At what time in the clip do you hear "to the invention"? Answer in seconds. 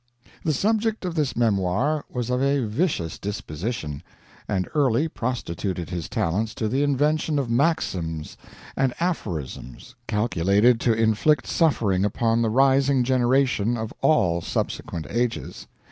6.55-7.37